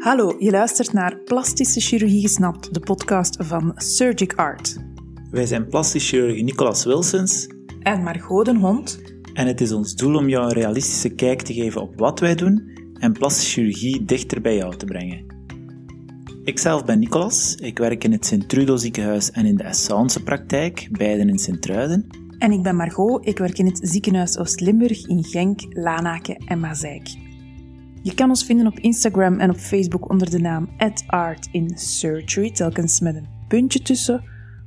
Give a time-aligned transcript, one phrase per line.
[0.00, 4.76] Hallo, je luistert naar Plastische Chirurgie Gesnapt, de podcast van Surgic Art.
[5.30, 7.46] Wij zijn plastisch chirurg Nicolas Wilsons
[7.80, 9.00] En Margot den Hond.
[9.34, 12.34] en het is ons doel om jou een realistische kijk te geven op wat wij
[12.34, 15.24] doen en plastische chirurgie dichter bij jou te brengen.
[16.44, 21.28] Ikzelf ben Nicolas, ik werk in het Sint-Trudo ziekenhuis en in de Essence praktijk, beiden
[21.28, 22.06] in Sint-Truiden.
[22.38, 27.28] En ik ben Margot, ik werk in het ziekenhuis Oost-Limburg in Genk, Lanaken en Mazeik.
[28.02, 30.68] Je kan ons vinden op Instagram en op Facebook onder de naam
[31.06, 34.24] @artinsurgery, telkens met een puntje tussen,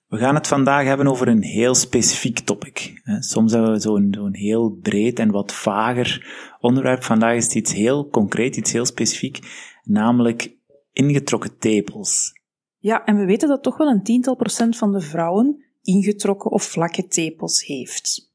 [0.08, 3.02] We gaan het vandaag hebben over een heel specifiek topic.
[3.20, 6.26] Soms hebben we zo'n zo'n heel breed en wat vager
[6.60, 7.04] onderwerp.
[7.04, 9.40] Vandaag is het iets heel concreet, iets heel specifiek,
[9.84, 10.56] namelijk
[10.94, 12.37] ingetrokken tepels.
[12.78, 16.64] Ja, en we weten dat toch wel een tiental procent van de vrouwen ingetrokken of
[16.64, 18.32] vlakke tepels heeft.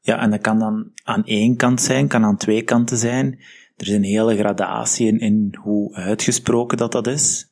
[0.00, 3.38] Ja, en dat kan dan aan één kant zijn, kan aan twee kanten zijn.
[3.76, 7.48] Er is een hele gradatie in, in hoe uitgesproken dat dat is.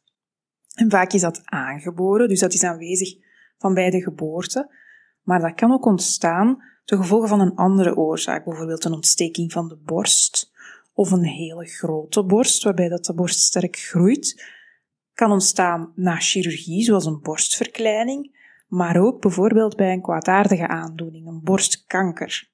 [0.75, 3.17] En vaak is dat aangeboren, dus dat is aanwezig
[3.59, 4.71] van bij de geboorte.
[5.23, 9.69] Maar dat kan ook ontstaan ten gevolge van een andere oorzaak, bijvoorbeeld een ontsteking van
[9.69, 10.53] de borst
[10.93, 14.45] of een hele grote borst, waarbij dat de borst sterk groeit.
[15.19, 18.37] Kan ontstaan na chirurgie, zoals een borstverkleining,
[18.69, 22.51] maar ook bijvoorbeeld bij een kwaadaardige aandoening, een borstkanker.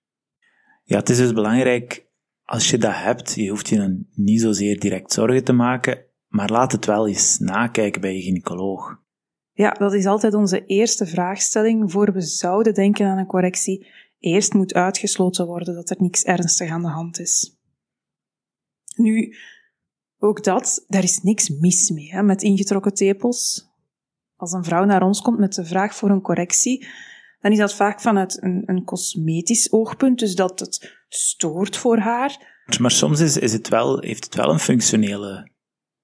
[0.83, 2.07] Ja, het is dus belangrijk,
[2.42, 6.51] als je dat hebt, je hoeft je dan niet zozeer direct zorgen te maken, maar
[6.51, 9.03] laat het wel eens nakijken bij je gynaecoloog.
[9.53, 13.87] Ja, dat is altijd onze eerste vraagstelling voor we zouden denken aan een correctie.
[14.19, 17.59] Eerst moet uitgesloten worden dat er niks ernstig aan de hand is.
[18.97, 19.35] Nu,
[20.25, 23.69] ook dat, daar is niks mis mee hè, met ingetrokken tepels.
[24.36, 26.86] Als een vrouw naar ons komt met de vraag voor een correctie,
[27.41, 32.52] dan is dat vaak vanuit een, een cosmetisch oogpunt, dus dat het stoort voor haar.
[32.80, 35.51] Maar soms is, is het wel, heeft het wel een functionele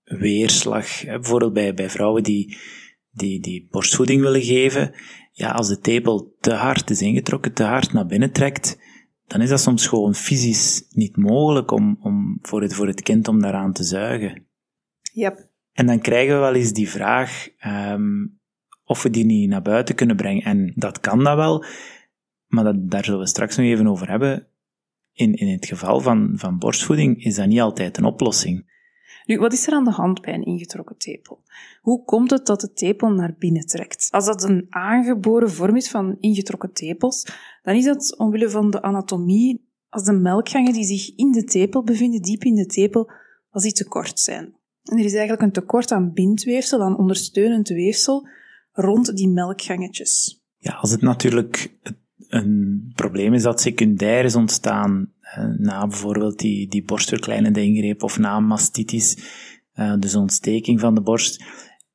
[0.05, 1.05] weerslag.
[1.05, 2.57] Bijvoorbeeld bij, bij vrouwen die,
[3.11, 4.95] die, die borstvoeding willen geven.
[5.33, 8.79] Ja, als de tepel te hard is ingetrokken, te hard naar binnen trekt,
[9.31, 13.29] dan is dat soms gewoon fysisch niet mogelijk om, om voor, het, voor het kind
[13.29, 14.47] om daaraan te zuigen.
[15.13, 15.49] Yep.
[15.73, 18.27] En dan krijgen we wel eens die vraag ehm,
[18.85, 20.43] of we die niet naar buiten kunnen brengen.
[20.43, 21.65] En dat kan dat wel,
[22.47, 24.47] maar dat, daar zullen we straks nog even over hebben.
[25.13, 28.70] In, in het geval van, van borstvoeding is dat niet altijd een oplossing.
[29.31, 31.43] Nu, wat is er aan de hand bij een ingetrokken tepel?
[31.81, 34.09] Hoe komt het dat de tepel naar binnen trekt?
[34.11, 37.27] Als dat een aangeboren vorm is van ingetrokken tepels,
[37.63, 41.83] dan is dat omwille van de anatomie, als de melkgangen die zich in de tepel
[41.83, 43.11] bevinden, diep in de tepel,
[43.51, 44.55] als die te kort zijn.
[44.83, 48.29] En er is eigenlijk een tekort aan bindweefsel, aan ondersteunend weefsel,
[48.73, 50.43] rond die melkgangetjes.
[50.57, 51.79] Ja, als het natuurlijk
[52.29, 55.13] een probleem is dat secundair is ontstaan
[55.59, 59.19] na bijvoorbeeld die, die borstverkleinende ingreep of na mastitis,
[59.73, 61.45] eh, dus ontsteking van de borst,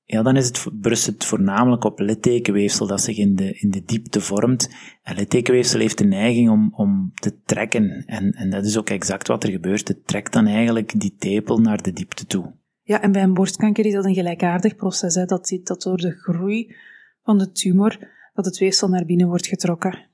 [0.07, 3.83] ja, dan is het, berust het voornamelijk op littekenweefsel dat zich in de, in de
[3.83, 4.69] diepte vormt.
[5.03, 8.03] En littekenweefsel heeft de neiging om, om te trekken.
[8.05, 9.87] En, en dat is ook exact wat er gebeurt.
[9.87, 12.53] Het trekt dan eigenlijk die tepel naar de diepte toe.
[12.81, 15.15] Ja, en bij een borstkanker is dat een gelijkaardig proces.
[15.15, 15.25] Hè.
[15.25, 16.75] Dat, dat door de groei
[17.23, 17.97] van de tumor,
[18.33, 20.09] dat het weefsel naar binnen wordt getrokken.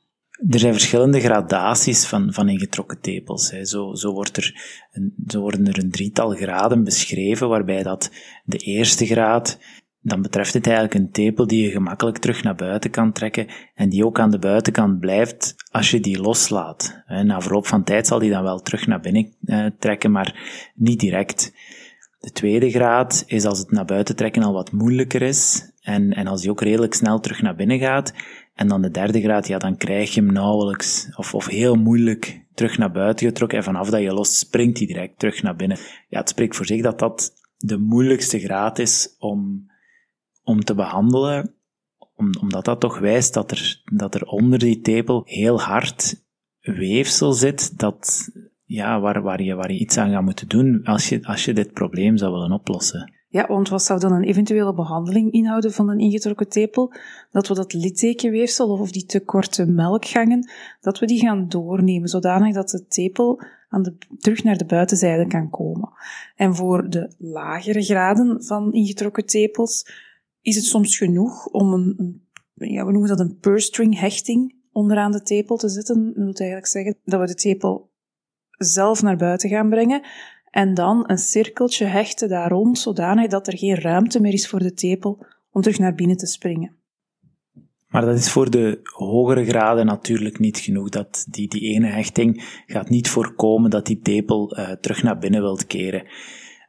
[0.50, 3.48] Er zijn verschillende gradaties van, van ingetrokken tepels.
[3.48, 4.56] Zo, zo, wordt er
[4.92, 8.12] een, worden er een drietal graden beschreven, waarbij dat
[8.44, 9.60] de eerste graad,
[10.02, 13.90] dan betreft het eigenlijk een tepel die je gemakkelijk terug naar buiten kan trekken en
[13.90, 17.04] die ook aan de buitenkant blijft als je die loslaat.
[17.08, 20.40] Na verloop van tijd zal die dan wel terug naar binnen eh, trekken, maar
[20.76, 21.54] niet direct.
[22.20, 26.28] De tweede graad is als het naar buiten trekken al wat moeilijker is en, en
[26.28, 28.14] als die ook redelijk snel terug naar binnen gaat.
[28.62, 32.46] En dan de derde graad, ja, dan krijg je hem nauwelijks of, of heel moeilijk
[32.54, 33.58] terug naar buiten getrokken.
[33.58, 35.78] En vanaf dat je los springt hij direct terug naar binnen.
[36.10, 39.72] Ja, het spreekt voor zich dat dat de moeilijkste graad is om,
[40.44, 41.56] om te behandelen.
[42.16, 46.26] Om, omdat dat toch wijst dat er, dat er onder die tepel heel hard
[46.60, 47.80] weefsel zit.
[47.80, 48.30] Dat,
[48.64, 51.54] ja, waar, waar, je, waar je iets aan gaat moeten doen als je, als je
[51.54, 53.14] dit probleem zou willen oplossen.
[53.32, 56.94] Ja, want wat zou dan een eventuele behandeling inhouden van een ingetrokken tepel?
[57.30, 60.50] Dat we dat littekenweefsel of die te korte melkgangen,
[60.82, 65.28] dat we die gaan doornemen, zodanig dat de tepel aan de, terug naar de buitenzijde
[65.28, 65.90] kan komen.
[66.36, 69.92] En voor de lagere graden van ingetrokken tepels
[70.42, 74.56] is het soms genoeg om een, een ja, we noemen dat een purse string hechting
[74.72, 76.06] onderaan de tepel te zetten.
[76.06, 77.92] Dat wil eigenlijk zeggen dat we de tepel
[78.58, 80.02] zelf naar buiten gaan brengen
[80.52, 84.60] en dan een cirkeltje hechten daar rond, zodanig dat er geen ruimte meer is voor
[84.60, 86.76] de tepel om terug naar binnen te springen.
[87.88, 90.90] Maar dat is voor de hogere graden natuurlijk niet genoeg.
[90.90, 95.42] Dat die, die ene hechting gaat niet voorkomen dat die tepel uh, terug naar binnen
[95.42, 96.08] wilt keren.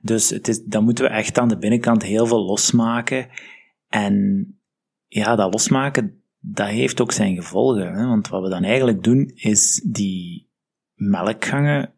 [0.01, 3.29] Dus het is, dan moeten we echt aan de binnenkant heel veel losmaken.
[3.89, 4.47] En
[5.07, 7.95] ja, dat losmaken, dat heeft ook zijn gevolgen.
[7.95, 8.07] Hè?
[8.07, 10.51] Want wat we dan eigenlijk doen, is die
[10.95, 11.95] melkgangen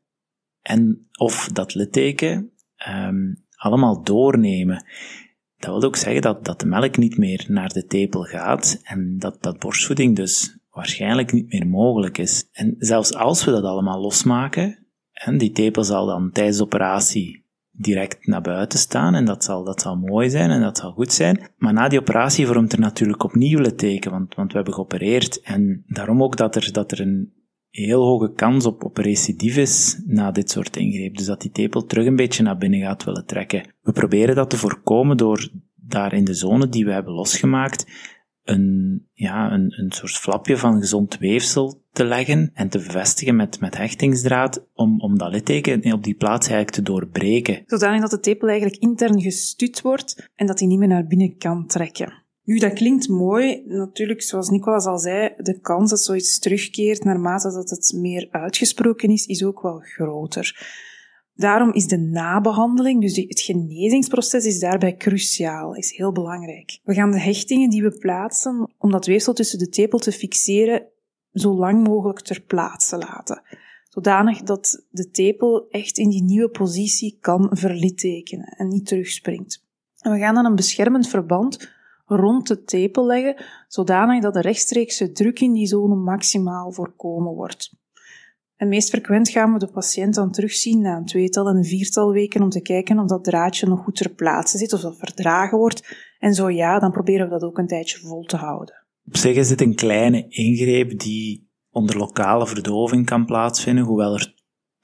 [0.64, 2.50] en of dat litteken
[2.88, 4.84] um, allemaal doornemen.
[5.56, 9.18] Dat wil ook zeggen dat, dat de melk niet meer naar de tepel gaat en
[9.18, 12.48] dat, dat borstvoeding dus waarschijnlijk niet meer mogelijk is.
[12.52, 14.78] En zelfs als we dat allemaal losmaken,
[15.12, 19.64] en die tepel zal dan tijdens de operatie direct naar buiten staan en dat zal,
[19.64, 21.50] dat zal mooi zijn en dat zal goed zijn.
[21.56, 25.84] Maar na die operatie vormt er natuurlijk opnieuw litteken, want, want we hebben geopereerd en
[25.86, 27.32] daarom ook dat er, dat er een
[27.76, 28.96] heel hoge kans op, op
[30.06, 31.16] na dit soort ingreep.
[31.16, 33.74] Dus dat die tepel terug een beetje naar binnen gaat willen trekken.
[33.82, 37.86] We proberen dat te voorkomen door daar in de zone die we hebben losgemaakt
[38.44, 43.60] een, ja, een, een soort flapje van gezond weefsel te leggen en te bevestigen met,
[43.60, 47.62] met hechtingsdraad om, om dat litteken op die plaats eigenlijk te doorbreken.
[47.66, 51.36] Zodanig dat de tepel eigenlijk intern gestuut wordt en dat hij niet meer naar binnen
[51.36, 52.23] kan trekken.
[52.44, 53.62] Nu, dat klinkt mooi.
[53.66, 59.08] Natuurlijk, zoals Nicolas al zei, de kans dat zoiets terugkeert naarmate dat het meer uitgesproken
[59.08, 60.66] is, is ook wel groter.
[61.34, 66.78] Daarom is de nabehandeling, dus het genezingsproces, is daarbij cruciaal, is heel belangrijk.
[66.82, 70.86] We gaan de hechtingen die we plaatsen om dat weefsel tussen de tepel te fixeren,
[71.32, 73.42] zo lang mogelijk ter plaatse laten.
[73.88, 79.64] Zodanig dat de tepel echt in die nieuwe positie kan verlittekenen en niet terugspringt.
[79.98, 81.73] En we gaan dan een beschermend verband
[82.04, 87.82] rond de tepel leggen, zodanig dat de rechtstreekse druk in die zone maximaal voorkomen wordt.
[88.56, 92.12] En meest frequent gaan we de patiënt dan terugzien na een tweetal en een viertal
[92.12, 95.58] weken om te kijken of dat draadje nog goed ter plaatse zit, of dat verdragen
[95.58, 95.96] wordt.
[96.18, 98.84] En zo ja, dan proberen we dat ook een tijdje vol te houden.
[99.06, 104.33] Op zich is dit een kleine ingreep die onder lokale verdoving kan plaatsvinden, hoewel er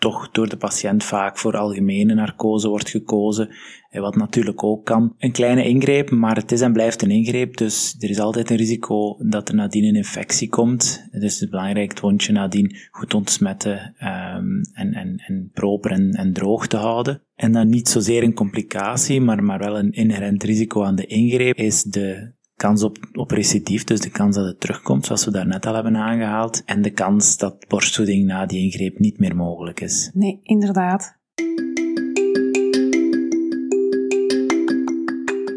[0.01, 3.49] toch door de patiënt vaak voor algemene narcose wordt gekozen,
[3.91, 5.15] wat natuurlijk ook kan.
[5.19, 8.57] Een kleine ingreep, maar het is en blijft een ingreep, dus er is altijd een
[8.57, 11.09] risico dat er nadien een infectie komt.
[11.11, 16.11] Dus het is belangrijk het wondje nadien goed ontsmetten um, en, en, en proper en,
[16.11, 17.23] en droog te houden.
[17.35, 21.57] En dan niet zozeer een complicatie, maar, maar wel een inherent risico aan de ingreep,
[21.57, 25.67] is de kans op, op recidief, dus de kans dat het terugkomt, zoals we daarnet
[25.67, 30.11] al hebben aangehaald, en de kans dat borstvoeding na die ingreep niet meer mogelijk is.
[30.15, 31.19] Nee, inderdaad.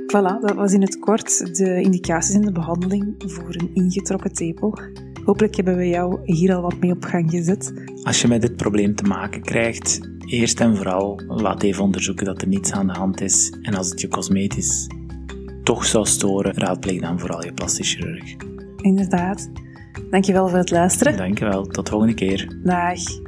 [0.08, 4.80] Voilà, dat was in het kort de indicaties in de behandeling voor een ingetrokken tepel.
[5.26, 7.74] Hopelijk hebben we jou hier al wat mee op gang gezet.
[8.04, 12.42] Als je met dit probleem te maken krijgt, eerst en vooral laat even onderzoeken dat
[12.42, 13.54] er niets aan de hand is.
[13.62, 14.88] En als het je cosmetisch
[15.64, 18.36] toch zou storen, raadpleeg dan vooral je plastisch chirurg.
[18.82, 19.50] Inderdaad.
[20.10, 21.18] Dankjewel voor het luisteren.
[21.18, 22.60] Dankjewel, tot de volgende keer.
[22.64, 23.23] Dag.